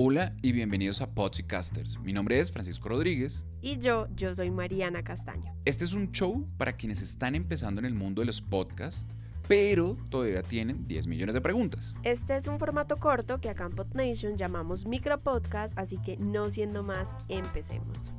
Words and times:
Hola 0.00 0.32
y 0.42 0.52
bienvenidos 0.52 1.00
a 1.00 1.10
Podcasters. 1.10 1.98
Mi 1.98 2.12
nombre 2.12 2.38
es 2.38 2.52
Francisco 2.52 2.88
Rodríguez. 2.88 3.44
Y 3.60 3.78
yo, 3.78 4.06
yo 4.14 4.32
soy 4.32 4.48
Mariana 4.48 5.02
Castaño. 5.02 5.52
Este 5.64 5.84
es 5.84 5.92
un 5.92 6.12
show 6.12 6.46
para 6.56 6.74
quienes 6.74 7.02
están 7.02 7.34
empezando 7.34 7.80
en 7.80 7.84
el 7.84 7.94
mundo 7.94 8.22
de 8.22 8.26
los 8.26 8.40
podcasts, 8.40 9.08
pero 9.48 9.96
todavía 10.08 10.44
tienen 10.44 10.86
10 10.86 11.08
millones 11.08 11.34
de 11.34 11.40
preguntas. 11.40 11.96
Este 12.04 12.36
es 12.36 12.46
un 12.46 12.60
formato 12.60 12.98
corto 12.98 13.40
que 13.40 13.48
acá 13.48 13.64
en 13.64 13.72
PodNation 13.72 14.36
llamamos 14.36 14.86
micropodcast, 14.86 15.76
así 15.76 15.98
que 15.98 16.16
no 16.16 16.48
siendo 16.48 16.84
más, 16.84 17.16
empecemos. 17.28 18.12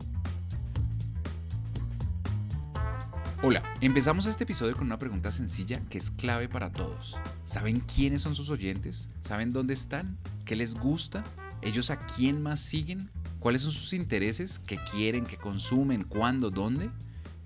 Hola, 3.42 3.64
empezamos 3.80 4.26
este 4.26 4.44
episodio 4.44 4.76
con 4.76 4.86
una 4.86 5.00
pregunta 5.00 5.32
sencilla 5.32 5.80
que 5.90 5.98
es 5.98 6.12
clave 6.12 6.50
para 6.50 6.74
todos. 6.74 7.18
¿Saben 7.46 7.80
quiénes 7.80 8.22
son 8.22 8.36
sus 8.36 8.50
oyentes? 8.50 9.08
¿Saben 9.22 9.54
dónde 9.54 9.76
están? 9.76 10.18
¿Qué 10.44 10.58
les 10.58 10.76
gusta? 10.76 11.24
¿Ellos 11.62 11.92
a 11.92 11.98
quién 11.98 12.42
más 12.42 12.62
siguen? 12.62 13.10
¿Cuáles 13.40 13.62
son 13.62 13.72
sus 13.72 13.94
intereses? 13.94 14.60
¿Qué 14.60 14.78
quieren? 14.92 15.26
¿Qué 15.26 15.38
consumen? 15.38 16.04
¿Cuándo? 16.04 16.50
¿Dónde? 16.50 16.90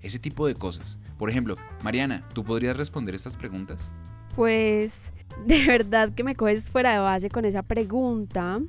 Ese 0.02 0.18
tipo 0.18 0.46
de 0.46 0.54
cosas. 0.54 0.98
Por 1.18 1.30
ejemplo, 1.30 1.56
Mariana, 1.82 2.28
¿tú 2.32 2.44
podrías 2.44 2.76
responder 2.76 3.14
estas 3.14 3.36
preguntas? 3.36 3.90
Pues 4.36 5.12
de 5.46 5.66
verdad 5.66 6.12
que 6.14 6.22
me 6.22 6.36
coges 6.36 6.70
fuera 6.70 6.92
de 6.92 6.98
base 6.98 7.28
con 7.28 7.44
esa 7.44 7.62
pregunta. 7.62 8.60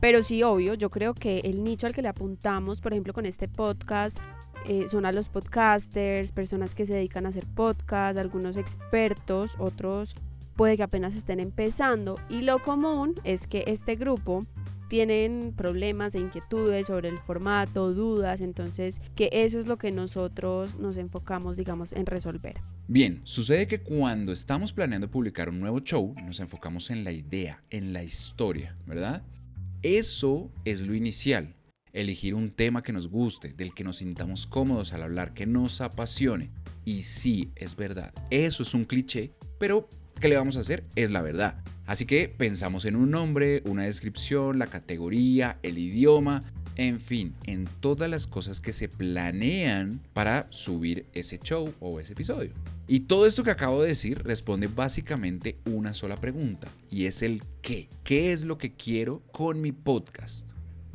Pero 0.00 0.22
sí, 0.22 0.42
obvio, 0.42 0.74
yo 0.74 0.90
creo 0.90 1.14
que 1.14 1.40
el 1.40 1.64
nicho 1.64 1.86
al 1.86 1.94
que 1.94 2.02
le 2.02 2.08
apuntamos, 2.08 2.80
por 2.80 2.92
ejemplo, 2.92 3.12
con 3.12 3.26
este 3.26 3.48
podcast, 3.48 4.18
eh, 4.66 4.88
son 4.88 5.06
a 5.06 5.12
los 5.12 5.28
podcasters, 5.28 6.32
personas 6.32 6.74
que 6.74 6.84
se 6.84 6.94
dedican 6.94 7.24
a 7.24 7.30
hacer 7.30 7.46
podcast, 7.46 8.18
algunos 8.18 8.56
expertos, 8.58 9.52
otros 9.58 10.14
puede 10.60 10.76
que 10.76 10.82
apenas 10.82 11.16
estén 11.16 11.40
empezando. 11.40 12.18
Y 12.28 12.42
lo 12.42 12.60
común 12.60 13.14
es 13.24 13.46
que 13.46 13.64
este 13.66 13.96
grupo 13.96 14.44
tienen 14.90 15.54
problemas 15.56 16.16
e 16.16 16.18
inquietudes 16.18 16.88
sobre 16.88 17.08
el 17.08 17.20
formato, 17.20 17.94
dudas, 17.94 18.40
entonces 18.40 19.00
que 19.14 19.30
eso 19.32 19.60
es 19.60 19.68
lo 19.68 19.78
que 19.78 19.92
nosotros 19.92 20.76
nos 20.80 20.96
enfocamos, 20.96 21.56
digamos, 21.56 21.92
en 21.92 22.06
resolver. 22.06 22.60
Bien, 22.88 23.20
sucede 23.22 23.68
que 23.68 23.80
cuando 23.80 24.32
estamos 24.32 24.72
planeando 24.72 25.08
publicar 25.08 25.48
un 25.48 25.60
nuevo 25.60 25.78
show, 25.78 26.12
nos 26.26 26.40
enfocamos 26.40 26.90
en 26.90 27.04
la 27.04 27.12
idea, 27.12 27.62
en 27.70 27.92
la 27.92 28.02
historia, 28.02 28.76
¿verdad? 28.84 29.22
Eso 29.82 30.50
es 30.64 30.82
lo 30.82 30.94
inicial. 30.96 31.54
Elegir 31.92 32.34
un 32.34 32.50
tema 32.50 32.82
que 32.82 32.92
nos 32.92 33.06
guste, 33.06 33.52
del 33.52 33.72
que 33.74 33.84
nos 33.84 33.98
sintamos 33.98 34.44
cómodos 34.44 34.92
al 34.92 35.04
hablar, 35.04 35.34
que 35.34 35.46
nos 35.46 35.80
apasione. 35.80 36.50
Y 36.84 37.02
sí, 37.02 37.52
es 37.54 37.76
verdad, 37.76 38.12
eso 38.30 38.64
es 38.64 38.74
un 38.74 38.84
cliché, 38.84 39.30
pero 39.60 39.88
¿qué 40.20 40.28
le 40.28 40.36
vamos 40.36 40.56
a 40.56 40.60
hacer? 40.60 40.84
Es 40.94 41.10
la 41.10 41.22
verdad. 41.22 41.64
Así 41.86 42.04
que 42.04 42.28
pensamos 42.28 42.84
en 42.84 42.94
un 42.94 43.10
nombre, 43.10 43.62
una 43.64 43.84
descripción, 43.84 44.58
la 44.58 44.68
categoría, 44.68 45.58
el 45.62 45.78
idioma, 45.78 46.42
en 46.76 47.00
fin, 47.00 47.32
en 47.46 47.68
todas 47.80 48.08
las 48.08 48.26
cosas 48.26 48.60
que 48.60 48.72
se 48.72 48.88
planean 48.88 50.00
para 50.12 50.46
subir 50.50 51.06
ese 51.14 51.38
show 51.38 51.74
o 51.80 51.98
ese 51.98 52.12
episodio. 52.12 52.52
Y 52.86 53.00
todo 53.00 53.26
esto 53.26 53.42
que 53.42 53.50
acabo 53.50 53.82
de 53.82 53.88
decir 53.88 54.22
responde 54.22 54.68
básicamente 54.68 55.58
una 55.64 55.94
sola 55.94 56.16
pregunta, 56.16 56.68
y 56.90 57.06
es 57.06 57.22
el 57.22 57.42
qué. 57.62 57.88
¿Qué 58.04 58.32
es 58.32 58.42
lo 58.42 58.58
que 58.58 58.74
quiero 58.74 59.22
con 59.32 59.60
mi 59.60 59.72
podcast? 59.72 60.50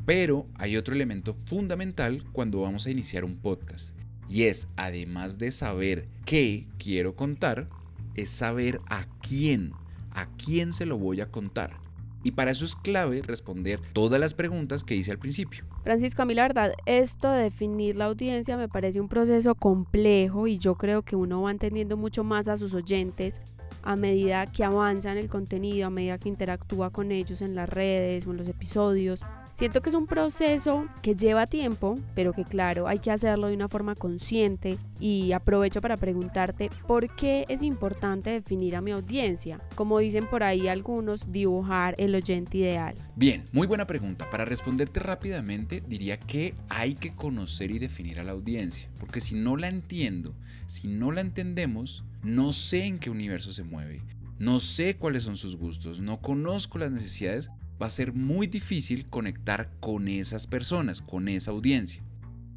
Pero 0.06 0.48
hay 0.56 0.78
otro 0.78 0.94
elemento 0.94 1.34
fundamental 1.34 2.24
cuando 2.32 2.62
vamos 2.62 2.86
a 2.86 2.92
iniciar 2.92 3.26
un 3.26 3.38
podcast, 3.38 3.96
y 4.30 4.44
es, 4.44 4.68
además 4.76 5.40
de 5.40 5.52
saber 5.52 6.08
qué 6.26 6.68
quiero 6.78 7.16
contar, 7.16 7.70
es 8.16 8.30
saber 8.30 8.82
a 8.88 9.06
quién 9.22 9.74
a 10.16 10.26
quién 10.38 10.74
se 10.74 10.86
lo 10.86 10.98
voy 10.98 11.22
a 11.22 11.30
contar. 11.30 11.78
Y 12.24 12.32
para 12.32 12.50
eso 12.50 12.66
es 12.66 12.76
clave 12.76 13.22
responder 13.22 13.80
todas 13.94 14.20
las 14.20 14.34
preguntas 14.34 14.84
que 14.84 14.96
hice 14.96 15.12
al 15.12 15.20
principio. 15.20 15.64
Francisco, 15.84 16.24
a 16.24 16.26
mí 16.26 16.34
la 16.34 16.42
verdad, 16.42 16.74
esto 16.88 17.30
de 17.30 17.44
definir 17.44 17.96
la 17.96 18.06
audiencia 18.06 18.58
me 18.58 18.68
parece 18.68 19.00
un 19.00 19.10
proceso 19.10 19.54
complejo 19.54 20.48
y 20.48 20.58
yo 20.58 20.74
creo 20.74 21.04
que 21.04 21.16
uno 21.16 21.44
va 21.44 21.52
entendiendo 21.52 21.98
mucho 21.98 22.24
más 22.24 22.48
a 22.48 22.58
sus 22.58 22.74
oyentes 22.74 23.42
a 23.84 23.96
medida 23.96 24.48
que 24.48 24.64
avanza 24.64 25.12
en 25.12 25.20
el 25.20 25.30
contenido, 25.30 25.86
a 25.86 25.92
medida 25.92 26.18
que 26.18 26.30
interactúa 26.30 26.90
con 26.90 27.12
ellos 27.12 27.44
en 27.44 27.54
las 27.54 27.70
redes 27.70 28.26
o 28.26 28.32
en 28.32 28.38
los 28.38 28.50
episodios. 28.50 29.22
Siento 29.56 29.82
que 29.82 29.88
es 29.88 29.96
un 29.96 30.06
proceso 30.06 30.86
que 31.02 31.16
lleva 31.16 31.48
tiempo, 31.48 31.98
pero 32.14 32.34
que 32.34 32.44
claro, 32.44 32.90
hay 32.90 33.00
que 33.00 33.10
hacerlo 33.10 33.48
de 33.48 33.54
una 33.54 33.70
forma 33.70 33.96
consciente 33.96 34.78
y 35.00 35.32
aprovecho 35.32 35.80
para 35.80 35.96
preguntarte 35.96 36.70
por 36.86 37.16
qué 37.16 37.46
es 37.48 37.64
importante 37.64 38.32
definir 38.32 38.76
a 38.76 38.82
mi 38.82 38.92
audiencia. 38.92 39.62
Como 39.76 40.00
dicen 40.00 40.28
por 40.28 40.44
ahí 40.44 40.68
algunos, 40.68 41.32
dibujar 41.32 41.96
el 41.98 42.14
oyente 42.16 42.58
ideal. 42.58 42.96
Bien, 43.16 43.46
muy 43.54 43.66
buena 43.66 43.88
pregunta. 43.88 44.30
Para 44.30 44.44
responderte 44.44 45.00
rápidamente, 45.00 45.82
diría 45.88 46.20
que 46.20 46.54
hay 46.68 46.96
que 46.96 47.12
conocer 47.12 47.72
y 47.72 47.80
definir 47.80 48.20
a 48.20 48.26
la 48.26 48.34
audiencia, 48.34 48.90
porque 49.00 49.22
si 49.22 49.36
no 49.36 49.56
la 49.56 49.70
entiendo, 49.70 50.36
si 50.66 50.90
no 50.90 51.14
la 51.14 51.22
entendemos, 51.22 52.04
no 52.24 52.52
sé 52.52 52.88
en 52.88 53.00
qué 53.00 53.10
universo 53.10 53.54
se 53.54 53.64
mueve, 53.64 54.02
no 54.38 54.60
sé 54.60 54.98
cuáles 54.98 55.24
son 55.24 55.38
sus 55.38 55.56
gustos, 55.56 56.02
no 56.02 56.20
conozco 56.20 56.78
las 56.78 56.92
necesidades 56.92 57.52
va 57.82 57.88
a 57.88 57.92
ser 57.92 58.14
muy 58.14 58.48
difícil 58.48 59.08
conectar 59.10 59.72
con 59.80 60.08
esas 60.08 60.48
personas, 60.48 61.02
con 61.02 61.28
esa 61.28 61.52
audiencia. 61.52 62.02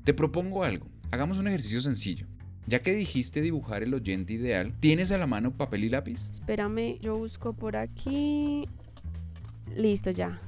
Te 0.05 0.15
propongo 0.15 0.65
algo, 0.65 0.87
hagamos 1.11 1.39
un 1.39 1.49
ejercicio 1.49 1.81
sencillo. 1.81 2.27
Ya 2.67 2.83
que 2.83 2.93
dijiste 2.93 3.41
dibujar 3.41 3.83
el 3.83 3.95
oyente 3.95 4.35
ideal, 4.35 4.75
¿tienes 4.79 5.11
a 5.11 5.19
la 5.19 5.27
mano 5.27 5.57
papel 5.57 5.85
y 5.85 5.89
lápiz? 5.89 6.29
Espérame, 6.31 6.99
yo 7.01 7.17
busco 7.17 7.55
por 7.55 7.77
aquí. 7.77 8.69
Listo 9.75 10.11
ya. 10.11 10.41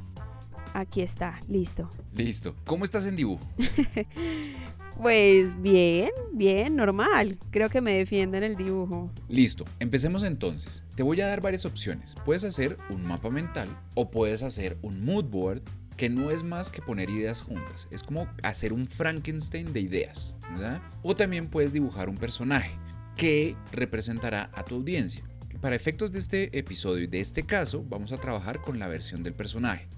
Aquí 0.74 1.00
está, 1.00 1.40
listo. 1.48 1.88
Listo. 2.14 2.54
¿Cómo 2.64 2.84
estás 2.84 3.06
en 3.06 3.16
dibujo? 3.16 3.44
Pues 4.98 5.60
bien, 5.60 6.10
bien, 6.32 6.76
normal. 6.76 7.38
Creo 7.50 7.68
que 7.68 7.80
me 7.80 7.94
defiende 7.94 8.38
en 8.38 8.44
el 8.44 8.56
dibujo. 8.56 9.10
Listo, 9.28 9.64
empecemos 9.78 10.22
entonces. 10.22 10.84
Te 10.94 11.02
voy 11.02 11.20
a 11.20 11.26
dar 11.26 11.40
varias 11.40 11.64
opciones. 11.64 12.14
Puedes 12.24 12.44
hacer 12.44 12.76
un 12.90 13.04
mapa 13.04 13.30
mental 13.30 13.68
o 13.94 14.10
puedes 14.10 14.42
hacer 14.42 14.78
un 14.82 15.04
mood 15.04 15.24
board 15.24 15.62
que 15.96 16.08
no 16.08 16.30
es 16.30 16.42
más 16.42 16.70
que 16.70 16.80
poner 16.80 17.10
ideas 17.10 17.42
juntas. 17.42 17.86
Es 17.90 18.02
como 18.02 18.26
hacer 18.42 18.72
un 18.72 18.86
Frankenstein 18.86 19.72
de 19.72 19.80
ideas, 19.80 20.34
¿verdad? 20.52 20.80
O 21.02 21.14
también 21.14 21.48
puedes 21.48 21.72
dibujar 21.72 22.08
un 22.08 22.16
personaje 22.16 22.70
que 23.16 23.54
representará 23.72 24.50
a 24.54 24.64
tu 24.64 24.76
audiencia. 24.76 25.22
Para 25.60 25.76
efectos 25.76 26.10
de 26.10 26.18
este 26.18 26.58
episodio 26.58 27.04
y 27.04 27.06
de 27.06 27.20
este 27.20 27.42
caso, 27.42 27.84
vamos 27.86 28.12
a 28.12 28.16
trabajar 28.18 28.62
con 28.62 28.78
la 28.78 28.88
versión 28.88 29.22
del 29.22 29.34
personaje. 29.34 29.88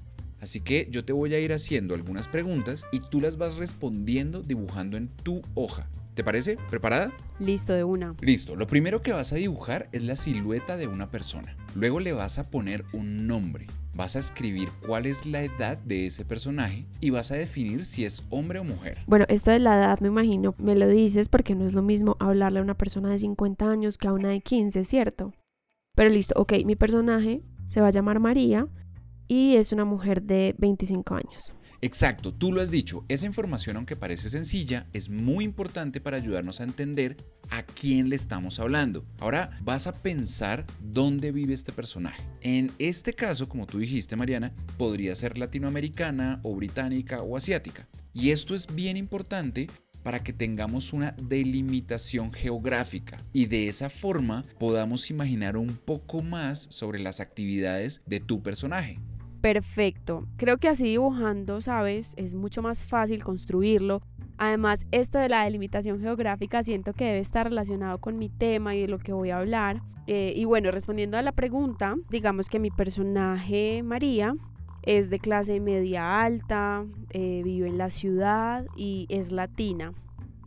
Así 0.42 0.60
que 0.60 0.88
yo 0.90 1.04
te 1.04 1.12
voy 1.12 1.32
a 1.34 1.38
ir 1.38 1.52
haciendo 1.52 1.94
algunas 1.94 2.26
preguntas 2.26 2.84
y 2.90 2.98
tú 2.98 3.20
las 3.20 3.38
vas 3.38 3.54
respondiendo 3.54 4.42
dibujando 4.42 4.96
en 4.96 5.06
tu 5.06 5.40
hoja. 5.54 5.88
¿Te 6.14 6.24
parece? 6.24 6.58
¿Preparada? 6.68 7.12
Listo, 7.38 7.72
de 7.72 7.84
una. 7.84 8.16
Listo. 8.20 8.56
Lo 8.56 8.66
primero 8.66 9.02
que 9.02 9.12
vas 9.12 9.32
a 9.32 9.36
dibujar 9.36 9.88
es 9.92 10.02
la 10.02 10.16
silueta 10.16 10.76
de 10.76 10.88
una 10.88 11.12
persona. 11.12 11.56
Luego 11.76 12.00
le 12.00 12.12
vas 12.12 12.40
a 12.40 12.50
poner 12.50 12.84
un 12.92 13.28
nombre. 13.28 13.68
Vas 13.94 14.16
a 14.16 14.18
escribir 14.18 14.70
cuál 14.84 15.06
es 15.06 15.26
la 15.26 15.44
edad 15.44 15.78
de 15.78 16.06
ese 16.06 16.24
personaje 16.24 16.86
y 16.98 17.10
vas 17.10 17.30
a 17.30 17.36
definir 17.36 17.86
si 17.86 18.04
es 18.04 18.24
hombre 18.28 18.58
o 18.58 18.64
mujer. 18.64 18.98
Bueno, 19.06 19.26
esto 19.28 19.52
de 19.52 19.60
la 19.60 19.76
edad 19.76 20.00
me 20.00 20.08
imagino, 20.08 20.56
me 20.58 20.74
lo 20.74 20.88
dices 20.88 21.28
porque 21.28 21.54
no 21.54 21.64
es 21.66 21.72
lo 21.72 21.82
mismo 21.82 22.16
hablarle 22.18 22.58
a 22.58 22.62
una 22.62 22.76
persona 22.76 23.10
de 23.10 23.18
50 23.18 23.70
años 23.70 23.96
que 23.96 24.08
a 24.08 24.12
una 24.12 24.30
de 24.30 24.40
15, 24.40 24.82
¿cierto? 24.82 25.34
Pero 25.94 26.10
listo, 26.10 26.34
ok, 26.36 26.54
mi 26.64 26.74
personaje 26.74 27.42
se 27.68 27.80
va 27.80 27.86
a 27.86 27.92
llamar 27.92 28.18
María 28.18 28.68
y 29.32 29.56
es 29.56 29.72
una 29.72 29.86
mujer 29.86 30.22
de 30.24 30.54
25 30.58 31.14
años. 31.14 31.54
Exacto, 31.80 32.34
tú 32.34 32.52
lo 32.52 32.60
has 32.60 32.70
dicho, 32.70 33.06
esa 33.08 33.24
información 33.24 33.78
aunque 33.78 33.96
parece 33.96 34.28
sencilla, 34.28 34.86
es 34.92 35.08
muy 35.08 35.42
importante 35.42 36.02
para 36.02 36.18
ayudarnos 36.18 36.60
a 36.60 36.64
entender 36.64 37.16
a 37.48 37.62
quién 37.62 38.10
le 38.10 38.16
estamos 38.16 38.60
hablando. 38.60 39.06
Ahora 39.18 39.58
vas 39.62 39.86
a 39.86 39.94
pensar 39.94 40.66
dónde 40.80 41.32
vive 41.32 41.54
este 41.54 41.72
personaje. 41.72 42.22
En 42.42 42.72
este 42.78 43.14
caso, 43.14 43.48
como 43.48 43.64
tú 43.64 43.78
dijiste 43.78 44.16
Mariana, 44.16 44.52
podría 44.76 45.14
ser 45.14 45.38
latinoamericana 45.38 46.40
o 46.42 46.54
británica 46.54 47.22
o 47.22 47.34
asiática. 47.34 47.88
Y 48.12 48.32
esto 48.32 48.54
es 48.54 48.66
bien 48.66 48.98
importante 48.98 49.70
para 50.02 50.22
que 50.22 50.34
tengamos 50.34 50.92
una 50.92 51.12
delimitación 51.12 52.34
geográfica 52.34 53.24
y 53.32 53.46
de 53.46 53.68
esa 53.68 53.88
forma 53.88 54.44
podamos 54.58 55.08
imaginar 55.08 55.56
un 55.56 55.74
poco 55.76 56.20
más 56.20 56.66
sobre 56.70 56.98
las 56.98 57.20
actividades 57.20 58.02
de 58.04 58.20
tu 58.20 58.42
personaje 58.42 58.98
perfecto. 59.42 60.26
Creo 60.36 60.56
que 60.56 60.68
así 60.68 60.84
dibujando, 60.84 61.60
¿sabes? 61.60 62.14
Es 62.16 62.34
mucho 62.34 62.62
más 62.62 62.86
fácil 62.86 63.22
construirlo. 63.22 64.00
Además, 64.38 64.86
esto 64.92 65.18
de 65.18 65.28
la 65.28 65.44
delimitación 65.44 66.00
geográfica 66.00 66.62
siento 66.62 66.94
que 66.94 67.04
debe 67.04 67.18
estar 67.18 67.48
relacionado 67.48 67.98
con 67.98 68.18
mi 68.18 68.28
tema 68.30 68.74
y 68.74 68.80
de 68.80 68.88
lo 68.88 68.98
que 68.98 69.12
voy 69.12 69.30
a 69.30 69.38
hablar. 69.38 69.82
Eh, 70.06 70.32
y 70.34 70.44
bueno, 70.46 70.70
respondiendo 70.70 71.18
a 71.18 71.22
la 71.22 71.32
pregunta, 71.32 71.96
digamos 72.08 72.48
que 72.48 72.58
mi 72.58 72.70
personaje 72.70 73.82
María 73.82 74.34
es 74.82 75.10
de 75.10 75.18
clase 75.18 75.60
media 75.60 76.22
alta, 76.22 76.84
eh, 77.10 77.42
vive 77.44 77.68
en 77.68 77.78
la 77.78 77.90
ciudad 77.90 78.66
y 78.76 79.06
es 79.10 79.30
latina. 79.30 79.92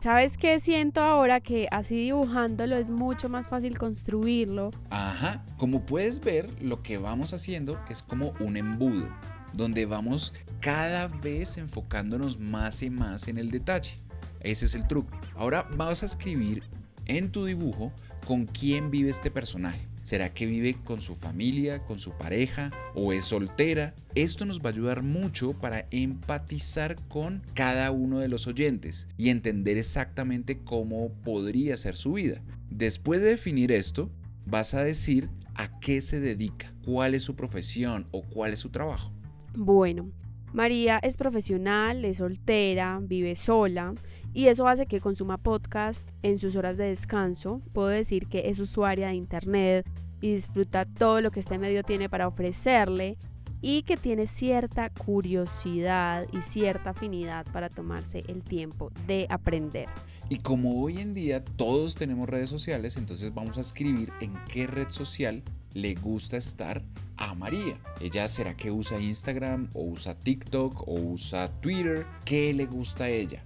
¿Sabes 0.06 0.38
qué 0.38 0.60
siento 0.60 1.00
ahora? 1.00 1.40
Que 1.40 1.66
así 1.72 1.96
dibujándolo 1.96 2.76
es 2.76 2.90
mucho 2.90 3.28
más 3.28 3.48
fácil 3.48 3.76
construirlo. 3.76 4.70
Ajá, 4.88 5.44
como 5.56 5.84
puedes 5.84 6.20
ver, 6.20 6.48
lo 6.62 6.80
que 6.80 6.96
vamos 6.96 7.32
haciendo 7.32 7.76
es 7.90 8.04
como 8.04 8.32
un 8.38 8.56
embudo. 8.56 9.08
donde 9.52 9.84
vamos 9.84 10.32
cada 10.60 11.08
vez 11.08 11.56
enfocándonos 11.56 12.38
más 12.38 12.84
y 12.84 12.90
más 12.90 13.26
en 13.26 13.36
el 13.36 13.50
detalle. 13.50 13.96
Ese 14.38 14.66
es 14.66 14.76
el 14.76 14.86
truco. 14.86 15.10
Ahora 15.34 15.66
vas 15.76 16.04
a 16.04 16.06
escribir 16.06 16.62
en 17.06 17.32
tu 17.32 17.44
dibujo 17.44 17.90
con 18.28 18.46
quién 18.46 18.92
vive 18.92 19.10
este 19.10 19.32
personaje. 19.32 19.88
¿Será 20.06 20.32
que 20.32 20.46
vive 20.46 20.76
con 20.84 21.00
su 21.00 21.16
familia, 21.16 21.82
con 21.82 21.98
su 21.98 22.12
pareja 22.12 22.70
o 22.94 23.12
es 23.12 23.24
soltera? 23.24 23.92
Esto 24.14 24.46
nos 24.46 24.60
va 24.60 24.66
a 24.66 24.72
ayudar 24.72 25.02
mucho 25.02 25.52
para 25.54 25.88
empatizar 25.90 26.94
con 27.08 27.42
cada 27.54 27.90
uno 27.90 28.20
de 28.20 28.28
los 28.28 28.46
oyentes 28.46 29.08
y 29.18 29.30
entender 29.30 29.78
exactamente 29.78 30.58
cómo 30.58 31.10
podría 31.24 31.76
ser 31.76 31.96
su 31.96 32.12
vida. 32.12 32.40
Después 32.70 33.20
de 33.20 33.30
definir 33.30 33.72
esto, 33.72 34.08
vas 34.44 34.74
a 34.74 34.84
decir 34.84 35.28
a 35.56 35.80
qué 35.80 36.00
se 36.00 36.20
dedica, 36.20 36.72
cuál 36.84 37.16
es 37.16 37.24
su 37.24 37.34
profesión 37.34 38.06
o 38.12 38.22
cuál 38.22 38.52
es 38.52 38.60
su 38.60 38.70
trabajo. 38.70 39.12
Bueno, 39.56 40.12
María 40.52 41.00
es 41.02 41.16
profesional, 41.16 42.04
es 42.04 42.18
soltera, 42.18 43.00
vive 43.02 43.34
sola 43.34 43.92
y 44.36 44.48
eso 44.48 44.68
hace 44.68 44.84
que 44.84 45.00
consuma 45.00 45.38
podcast 45.38 46.10
en 46.22 46.38
sus 46.38 46.56
horas 46.56 46.76
de 46.76 46.84
descanso. 46.84 47.62
Puedo 47.72 47.88
decir 47.88 48.26
que 48.26 48.50
es 48.50 48.58
usuaria 48.58 49.08
de 49.08 49.14
internet 49.14 49.88
y 50.20 50.32
disfruta 50.32 50.84
todo 50.84 51.22
lo 51.22 51.30
que 51.30 51.40
este 51.40 51.56
medio 51.56 51.82
tiene 51.82 52.10
para 52.10 52.28
ofrecerle 52.28 53.16
y 53.62 53.82
que 53.84 53.96
tiene 53.96 54.26
cierta 54.26 54.90
curiosidad 54.90 56.26
y 56.34 56.42
cierta 56.42 56.90
afinidad 56.90 57.46
para 57.50 57.70
tomarse 57.70 58.24
el 58.28 58.42
tiempo 58.42 58.92
de 59.06 59.26
aprender. 59.30 59.88
Y 60.28 60.36
como 60.40 60.82
hoy 60.82 60.98
en 60.98 61.14
día 61.14 61.42
todos 61.42 61.94
tenemos 61.94 62.28
redes 62.28 62.50
sociales, 62.50 62.98
entonces 62.98 63.32
vamos 63.32 63.56
a 63.56 63.62
escribir 63.62 64.12
en 64.20 64.34
qué 64.52 64.66
red 64.66 64.90
social 64.90 65.42
le 65.72 65.94
gusta 65.94 66.36
estar 66.36 66.82
a 67.16 67.34
María. 67.34 67.78
Ella 68.02 68.28
será 68.28 68.54
que 68.54 68.70
usa 68.70 69.00
Instagram 69.00 69.70
o 69.72 69.84
usa 69.84 70.14
TikTok 70.14 70.86
o 70.86 70.92
usa 70.92 71.50
Twitter. 71.62 72.06
¿Qué 72.26 72.52
le 72.52 72.66
gusta 72.66 73.04
a 73.04 73.08
ella? 73.08 73.42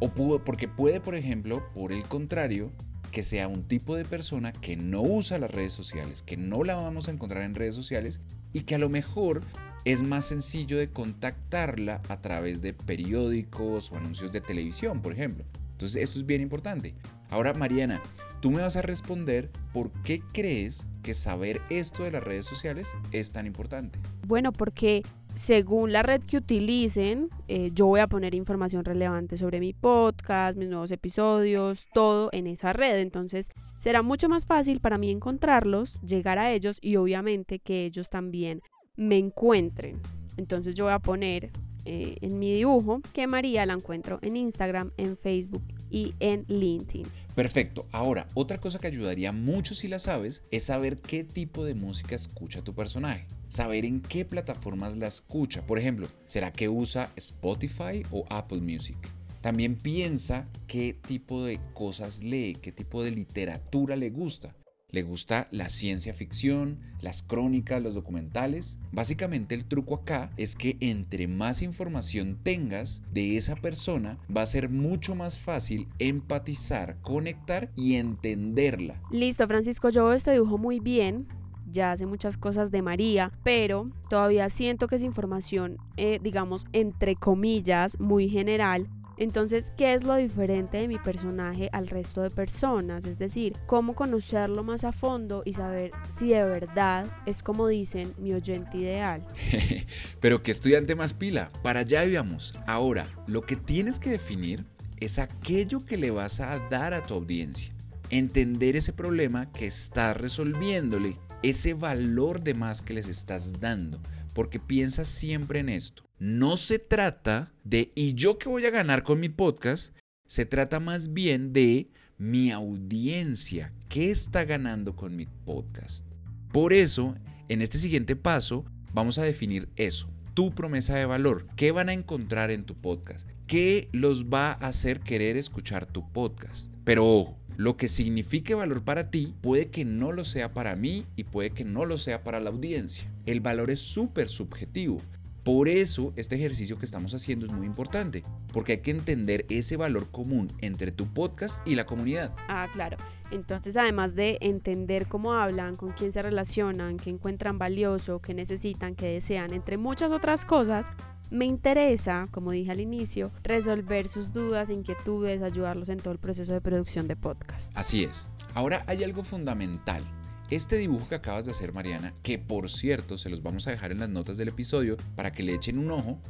O 0.00 0.10
porque 0.44 0.68
puede, 0.68 1.00
por 1.00 1.14
ejemplo, 1.14 1.62
por 1.72 1.92
el 1.92 2.04
contrario, 2.04 2.72
que 3.10 3.22
sea 3.22 3.46
un 3.46 3.62
tipo 3.62 3.94
de 3.94 4.04
persona 4.04 4.52
que 4.52 4.76
no 4.76 5.00
usa 5.00 5.38
las 5.38 5.50
redes 5.50 5.72
sociales, 5.72 6.22
que 6.22 6.36
no 6.36 6.64
la 6.64 6.74
vamos 6.74 7.06
a 7.06 7.12
encontrar 7.12 7.44
en 7.44 7.54
redes 7.54 7.74
sociales 7.74 8.20
y 8.52 8.62
que 8.62 8.74
a 8.74 8.78
lo 8.78 8.88
mejor 8.88 9.42
es 9.84 10.02
más 10.02 10.24
sencillo 10.24 10.78
de 10.78 10.90
contactarla 10.90 12.02
a 12.08 12.20
través 12.20 12.60
de 12.60 12.72
periódicos 12.72 13.92
o 13.92 13.96
anuncios 13.96 14.32
de 14.32 14.40
televisión, 14.40 15.00
por 15.00 15.12
ejemplo. 15.12 15.44
Entonces, 15.72 16.02
esto 16.02 16.18
es 16.18 16.26
bien 16.26 16.42
importante. 16.42 16.94
Ahora, 17.30 17.54
Mariana, 17.54 18.02
tú 18.40 18.50
me 18.50 18.62
vas 18.62 18.76
a 18.76 18.82
responder 18.82 19.50
por 19.72 19.92
qué 20.02 20.20
crees 20.32 20.86
que 21.02 21.14
saber 21.14 21.60
esto 21.70 22.02
de 22.02 22.10
las 22.10 22.24
redes 22.24 22.46
sociales 22.46 22.88
es 23.12 23.30
tan 23.30 23.46
importante. 23.46 23.98
Bueno, 24.26 24.52
porque 24.52 25.02
según 25.34 25.92
la 25.92 26.02
red 26.02 26.22
que 26.22 26.36
utilicen, 26.36 27.28
eh, 27.48 27.70
yo 27.74 27.86
voy 27.86 28.00
a 28.00 28.06
poner 28.06 28.34
información 28.34 28.84
relevante 28.84 29.36
sobre 29.36 29.60
mi 29.60 29.72
podcast, 29.72 30.56
mis 30.56 30.68
nuevos 30.68 30.90
episodios, 30.90 31.86
todo 31.92 32.28
en 32.32 32.46
esa 32.46 32.72
red. 32.72 33.00
Entonces 33.00 33.50
será 33.78 34.02
mucho 34.02 34.28
más 34.28 34.46
fácil 34.46 34.80
para 34.80 34.96
mí 34.96 35.10
encontrarlos, 35.10 36.00
llegar 36.02 36.38
a 36.38 36.52
ellos 36.52 36.78
y 36.80 36.96
obviamente 36.96 37.58
que 37.58 37.84
ellos 37.84 38.10
también 38.10 38.62
me 38.96 39.18
encuentren. 39.18 40.00
Entonces 40.36 40.74
yo 40.74 40.84
voy 40.84 40.92
a 40.92 41.00
poner 41.00 41.50
eh, 41.84 42.16
en 42.20 42.38
mi 42.38 42.54
dibujo 42.54 43.02
que 43.12 43.26
María 43.26 43.66
la 43.66 43.74
encuentro 43.74 44.18
en 44.22 44.36
Instagram, 44.36 44.92
en 44.96 45.16
Facebook 45.16 45.62
y 45.94 46.12
en 46.18 46.44
LinkedIn. 46.48 47.06
Perfecto. 47.36 47.86
Ahora, 47.92 48.26
otra 48.34 48.60
cosa 48.60 48.80
que 48.80 48.88
ayudaría 48.88 49.30
mucho 49.30 49.76
si 49.76 49.86
la 49.86 50.00
sabes 50.00 50.42
es 50.50 50.64
saber 50.64 50.98
qué 50.98 51.22
tipo 51.22 51.64
de 51.64 51.74
música 51.74 52.16
escucha 52.16 52.62
tu 52.62 52.74
personaje. 52.74 53.28
Saber 53.48 53.84
en 53.84 54.00
qué 54.00 54.24
plataformas 54.24 54.96
la 54.96 55.06
escucha. 55.06 55.64
Por 55.64 55.78
ejemplo, 55.78 56.08
¿será 56.26 56.52
que 56.52 56.68
usa 56.68 57.12
Spotify 57.14 58.04
o 58.10 58.24
Apple 58.28 58.60
Music? 58.60 58.96
También 59.40 59.76
piensa 59.76 60.48
qué 60.66 60.98
tipo 61.06 61.44
de 61.44 61.60
cosas 61.74 62.24
lee, 62.24 62.58
qué 62.60 62.72
tipo 62.72 63.04
de 63.04 63.12
literatura 63.12 63.94
le 63.94 64.10
gusta. 64.10 64.52
¿Le 64.94 65.02
gusta 65.02 65.48
la 65.50 65.70
ciencia 65.70 66.14
ficción, 66.14 66.78
las 67.00 67.24
crónicas, 67.24 67.82
los 67.82 67.96
documentales? 67.96 68.78
Básicamente 68.92 69.56
el 69.56 69.64
truco 69.64 69.96
acá 69.96 70.30
es 70.36 70.54
que 70.54 70.76
entre 70.78 71.26
más 71.26 71.62
información 71.62 72.38
tengas 72.40 73.02
de 73.12 73.36
esa 73.36 73.56
persona, 73.56 74.18
va 74.30 74.42
a 74.42 74.46
ser 74.46 74.68
mucho 74.68 75.16
más 75.16 75.40
fácil 75.40 75.88
empatizar, 75.98 76.96
conectar 77.02 77.72
y 77.74 77.96
entenderla. 77.96 79.02
Listo, 79.10 79.48
Francisco, 79.48 79.88
yo 79.88 80.12
esto 80.12 80.30
dibujo 80.30 80.58
muy 80.58 80.78
bien. 80.78 81.26
Ya 81.72 81.90
hace 81.90 82.06
muchas 82.06 82.36
cosas 82.36 82.70
de 82.70 82.80
María, 82.80 83.32
pero 83.42 83.90
todavía 84.08 84.48
siento 84.48 84.86
que 84.86 84.94
es 84.94 85.02
información, 85.02 85.78
eh, 85.96 86.20
digamos, 86.22 86.66
entre 86.72 87.16
comillas, 87.16 87.98
muy 87.98 88.28
general 88.28 88.88
entonces, 89.16 89.72
¿qué 89.76 89.94
es 89.94 90.04
lo 90.04 90.16
diferente 90.16 90.78
de 90.78 90.88
mi 90.88 90.98
personaje 90.98 91.68
al 91.72 91.88
resto 91.88 92.22
de 92.22 92.30
personas? 92.30 93.04
Es 93.04 93.18
decir, 93.18 93.54
cómo 93.66 93.94
conocerlo 93.94 94.64
más 94.64 94.84
a 94.84 94.92
fondo 94.92 95.42
y 95.44 95.52
saber 95.52 95.92
si 96.08 96.30
de 96.30 96.42
verdad 96.42 97.06
es 97.26 97.42
como 97.42 97.68
dicen 97.68 98.14
mi 98.18 98.32
oyente 98.32 98.78
ideal. 98.78 99.24
Pero 100.20 100.42
qué 100.42 100.50
estudiante 100.50 100.94
más 100.94 101.12
pila, 101.12 101.52
para 101.62 101.80
allá 101.80 102.04
íbamos. 102.04 102.54
Ahora, 102.66 103.08
lo 103.26 103.42
que 103.42 103.56
tienes 103.56 103.98
que 103.98 104.10
definir 104.10 104.64
es 104.98 105.18
aquello 105.18 105.84
que 105.84 105.96
le 105.96 106.10
vas 106.10 106.40
a 106.40 106.58
dar 106.68 106.94
a 106.94 107.04
tu 107.04 107.14
audiencia. 107.14 107.72
Entender 108.10 108.76
ese 108.76 108.92
problema 108.92 109.50
que 109.52 109.66
estás 109.66 110.16
resolviéndole, 110.16 111.18
ese 111.42 111.74
valor 111.74 112.42
de 112.42 112.54
más 112.54 112.82
que 112.82 112.94
les 112.94 113.08
estás 113.08 113.60
dando, 113.60 114.00
porque 114.34 114.60
piensas 114.60 115.08
siempre 115.08 115.60
en 115.60 115.70
esto 115.70 116.04
no 116.18 116.56
se 116.56 116.78
trata 116.78 117.52
de, 117.64 117.92
¿y 117.94 118.14
yo 118.14 118.38
qué 118.38 118.48
voy 118.48 118.64
a 118.64 118.70
ganar 118.70 119.02
con 119.02 119.20
mi 119.20 119.28
podcast? 119.28 119.94
Se 120.26 120.46
trata 120.46 120.80
más 120.80 121.12
bien 121.12 121.52
de 121.52 121.90
mi 122.16 122.50
audiencia, 122.50 123.72
¿qué 123.88 124.10
está 124.10 124.44
ganando 124.44 124.96
con 124.96 125.16
mi 125.16 125.26
podcast? 125.26 126.06
Por 126.50 126.72
eso, 126.72 127.14
en 127.48 127.60
este 127.60 127.78
siguiente 127.78 128.16
paso, 128.16 128.64
vamos 128.92 129.18
a 129.18 129.22
definir 129.22 129.68
eso, 129.76 130.08
tu 130.34 130.54
promesa 130.54 130.94
de 130.94 131.04
valor, 131.04 131.46
qué 131.56 131.72
van 131.72 131.88
a 131.88 131.92
encontrar 131.92 132.50
en 132.50 132.64
tu 132.64 132.74
podcast, 132.74 133.28
qué 133.46 133.88
los 133.92 134.26
va 134.26 134.52
a 134.52 134.68
hacer 134.68 135.00
querer 135.00 135.36
escuchar 135.36 135.84
tu 135.84 136.10
podcast. 136.10 136.72
Pero 136.84 137.06
ojo, 137.06 137.38
lo 137.56 137.76
que 137.76 137.88
signifique 137.88 138.54
valor 138.54 138.82
para 138.82 139.10
ti 139.10 139.34
puede 139.40 139.68
que 139.68 139.84
no 139.84 140.12
lo 140.12 140.24
sea 140.24 140.52
para 140.52 140.76
mí 140.76 141.06
y 141.16 141.24
puede 141.24 141.50
que 141.50 141.64
no 141.64 141.84
lo 141.84 141.98
sea 141.98 142.22
para 142.24 142.40
la 142.40 142.50
audiencia. 142.50 143.08
El 143.26 143.40
valor 143.40 143.70
es 143.70 143.80
súper 143.80 144.28
subjetivo. 144.28 145.00
Por 145.44 145.68
eso 145.68 146.14
este 146.16 146.36
ejercicio 146.36 146.78
que 146.78 146.86
estamos 146.86 147.12
haciendo 147.12 147.44
es 147.44 147.52
muy 147.52 147.66
importante, 147.66 148.22
porque 148.52 148.72
hay 148.72 148.78
que 148.78 148.90
entender 148.90 149.44
ese 149.50 149.76
valor 149.76 150.10
común 150.10 150.52
entre 150.62 150.90
tu 150.90 151.06
podcast 151.06 151.66
y 151.68 151.74
la 151.74 151.84
comunidad. 151.84 152.34
Ah, 152.48 152.66
claro. 152.72 152.96
Entonces, 153.30 153.76
además 153.76 154.14
de 154.14 154.38
entender 154.40 155.06
cómo 155.06 155.34
hablan, 155.34 155.76
con 155.76 155.92
quién 155.92 156.12
se 156.12 156.22
relacionan, 156.22 156.96
qué 156.96 157.10
encuentran 157.10 157.58
valioso, 157.58 158.20
qué 158.20 158.32
necesitan, 158.32 158.94
qué 158.94 159.06
desean, 159.06 159.52
entre 159.52 159.76
muchas 159.76 160.10
otras 160.12 160.46
cosas, 160.46 160.86
me 161.34 161.44
interesa, 161.44 162.28
como 162.30 162.52
dije 162.52 162.70
al 162.70 162.80
inicio, 162.80 163.32
resolver 163.42 164.08
sus 164.08 164.32
dudas, 164.32 164.70
inquietudes, 164.70 165.42
ayudarlos 165.42 165.88
en 165.88 165.98
todo 165.98 166.12
el 166.12 166.18
proceso 166.18 166.52
de 166.52 166.60
producción 166.60 167.08
de 167.08 167.16
podcast. 167.16 167.72
Así 167.74 168.04
es. 168.04 168.26
Ahora 168.54 168.84
hay 168.86 169.04
algo 169.04 169.24
fundamental 169.24 170.04
este 170.50 170.76
dibujo 170.76 171.08
que 171.08 171.14
acabas 171.14 171.46
de 171.46 171.52
hacer, 171.52 171.72
Mariana, 171.72 172.14
que 172.22 172.38
por 172.38 172.70
cierto 172.70 173.18
se 173.18 173.30
los 173.30 173.42
vamos 173.42 173.66
a 173.66 173.70
dejar 173.70 173.92
en 173.92 174.00
las 174.00 174.10
notas 174.10 174.36
del 174.36 174.48
episodio 174.48 174.96
para 175.16 175.32
que 175.32 175.42
le 175.42 175.54
echen 175.54 175.78
un 175.78 175.90
ojo, 175.90 176.20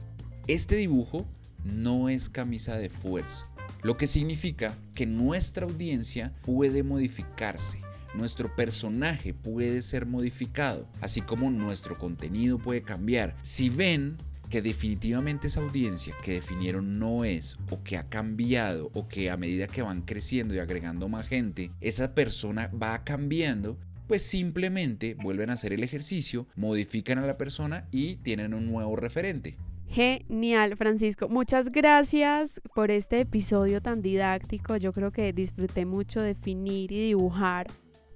este 0.46 0.76
dibujo 0.76 1.26
no 1.64 2.08
es 2.08 2.28
camisa 2.28 2.76
de 2.76 2.90
fuerza, 2.90 3.46
lo 3.82 3.96
que 3.96 4.06
significa 4.06 4.78
que 4.94 5.04
nuestra 5.04 5.66
audiencia 5.66 6.32
puede 6.42 6.82
modificarse. 6.82 7.80
Nuestro 8.14 8.54
personaje 8.54 9.34
puede 9.34 9.82
ser 9.82 10.06
modificado, 10.06 10.87
así 11.00 11.20
como 11.20 11.50
nuestro 11.50 11.99
contenido 11.99 12.58
puede 12.58 12.82
cambiar. 12.82 13.37
Si 13.42 13.68
ven 13.68 14.16
que 14.54 14.62
definitivamente 14.62 15.49
esa 15.49 15.61
audiencia 15.61 16.14
que 16.23 16.34
definieron 16.34 17.00
no 17.00 17.25
es 17.25 17.58
o 17.73 17.82
que 17.82 17.96
ha 17.96 18.08
cambiado 18.08 18.88
o 18.94 19.08
que 19.08 19.28
a 19.28 19.37
medida 19.37 19.66
que 19.66 19.82
van 19.82 20.02
creciendo 20.02 20.54
y 20.54 20.61
agregando 20.61 21.08
más 21.08 21.26
gente, 21.26 21.73
esa 21.80 22.14
persona 22.14 22.70
va 22.80 23.02
cambiando, 23.02 23.76
pues 24.06 24.23
simplemente 24.23 25.14
vuelven 25.14 25.50
a 25.50 25.54
hacer 25.54 25.73
el 25.73 25.82
ejercicio, 25.82 26.46
modifican 26.54 27.18
a 27.18 27.26
la 27.26 27.37
persona 27.37 27.88
y 27.90 28.14
tienen 28.18 28.54
un 28.54 28.70
nuevo 28.70 28.94
referente. 28.94 29.56
Genial, 29.88 30.76
Francisco. 30.76 31.28
Muchas 31.28 31.73
gracias 31.73 32.61
por 32.76 32.92
este 32.92 33.23
episodio 33.23 33.82
tan 33.82 34.02
didáctico. 34.02 34.76
Yo 34.76 34.92
creo 34.92 35.11
que 35.11 35.32
disfruté 35.32 35.84
mucho 35.84 36.23
definir 36.23 36.92
y 36.92 37.08
dibujar 37.08 37.66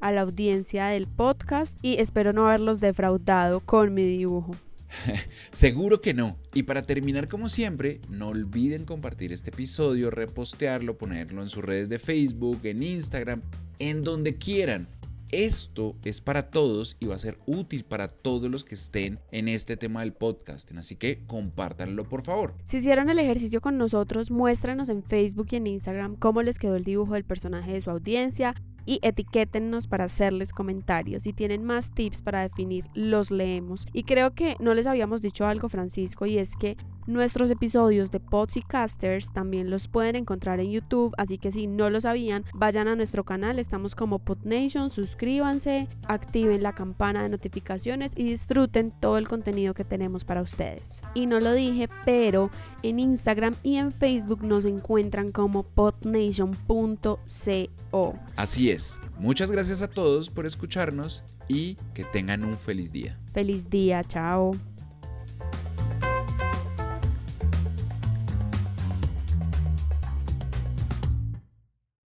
a 0.00 0.12
la 0.12 0.20
audiencia 0.20 0.86
del 0.86 1.08
podcast 1.08 1.76
y 1.82 1.98
espero 1.98 2.32
no 2.32 2.46
haberlos 2.46 2.78
defraudado 2.78 3.58
con 3.58 3.92
mi 3.92 4.04
dibujo. 4.04 4.54
Seguro 5.52 6.00
que 6.00 6.14
no. 6.14 6.38
Y 6.54 6.64
para 6.64 6.82
terminar, 6.82 7.28
como 7.28 7.48
siempre, 7.48 8.00
no 8.08 8.28
olviden 8.28 8.84
compartir 8.84 9.32
este 9.32 9.50
episodio, 9.50 10.10
repostearlo, 10.10 10.98
ponerlo 10.98 11.42
en 11.42 11.48
sus 11.48 11.64
redes 11.64 11.88
de 11.88 11.98
Facebook, 11.98 12.60
en 12.64 12.82
Instagram, 12.82 13.42
en 13.78 14.02
donde 14.02 14.36
quieran 14.36 14.88
esto 15.30 15.94
es 16.04 16.20
para 16.20 16.50
todos 16.50 16.96
y 17.00 17.06
va 17.06 17.14
a 17.14 17.18
ser 17.18 17.38
útil 17.46 17.84
para 17.84 18.08
todos 18.08 18.50
los 18.50 18.64
que 18.64 18.74
estén 18.74 19.18
en 19.30 19.48
este 19.48 19.76
tema 19.76 20.00
del 20.00 20.12
podcasting. 20.12 20.78
Así 20.78 20.96
que 20.96 21.24
compártanlo 21.26 22.04
por 22.04 22.22
favor. 22.22 22.54
Si 22.64 22.78
hicieron 22.78 23.10
el 23.10 23.18
ejercicio 23.18 23.60
con 23.60 23.76
nosotros, 23.76 24.30
muéstranos 24.30 24.88
en 24.88 25.02
Facebook 25.02 25.48
y 25.50 25.56
en 25.56 25.66
Instagram 25.66 26.16
cómo 26.16 26.42
les 26.42 26.58
quedó 26.58 26.76
el 26.76 26.84
dibujo 26.84 27.14
del 27.14 27.24
personaje 27.24 27.72
de 27.72 27.80
su 27.80 27.90
audiencia 27.90 28.54
y 28.88 29.00
etiquétennos 29.02 29.86
para 29.86 30.04
hacerles 30.04 30.54
comentarios. 30.54 31.24
Si 31.24 31.34
tienen 31.34 31.62
más 31.62 31.90
tips 31.90 32.22
para 32.22 32.40
definir, 32.40 32.86
los 32.94 33.30
leemos. 33.30 33.86
Y 33.92 34.04
creo 34.04 34.32
que 34.32 34.56
no 34.60 34.72
les 34.72 34.86
habíamos 34.86 35.20
dicho 35.20 35.46
algo, 35.46 35.68
Francisco, 35.68 36.24
y 36.24 36.38
es 36.38 36.56
que 36.56 36.78
Nuestros 37.08 37.50
episodios 37.50 38.10
de 38.10 38.20
Pods 38.20 38.58
y 38.58 38.62
Casters 38.62 39.32
también 39.32 39.70
los 39.70 39.88
pueden 39.88 40.14
encontrar 40.14 40.60
en 40.60 40.70
YouTube, 40.70 41.14
así 41.16 41.38
que 41.38 41.50
si 41.50 41.66
no 41.66 41.88
lo 41.88 42.02
sabían, 42.02 42.44
vayan 42.52 42.86
a 42.86 42.96
nuestro 42.96 43.24
canal, 43.24 43.58
estamos 43.58 43.94
como 43.94 44.18
PodNation, 44.18 44.90
suscríbanse, 44.90 45.88
activen 46.06 46.62
la 46.62 46.74
campana 46.74 47.22
de 47.22 47.30
notificaciones 47.30 48.12
y 48.14 48.24
disfruten 48.24 48.92
todo 49.00 49.16
el 49.16 49.26
contenido 49.26 49.72
que 49.72 49.84
tenemos 49.84 50.26
para 50.26 50.42
ustedes. 50.42 51.00
Y 51.14 51.24
no 51.24 51.40
lo 51.40 51.54
dije, 51.54 51.88
pero 52.04 52.50
en 52.82 53.00
Instagram 53.00 53.56
y 53.62 53.76
en 53.76 53.90
Facebook 53.90 54.44
nos 54.44 54.66
encuentran 54.66 55.32
como 55.32 55.62
podnation.co. 55.62 58.18
Así 58.36 58.70
es. 58.70 59.00
Muchas 59.18 59.50
gracias 59.50 59.80
a 59.80 59.88
todos 59.88 60.28
por 60.28 60.44
escucharnos 60.44 61.24
y 61.48 61.76
que 61.94 62.04
tengan 62.04 62.44
un 62.44 62.58
feliz 62.58 62.92
día. 62.92 63.18
Feliz 63.32 63.70
día, 63.70 64.04
chao. 64.04 64.54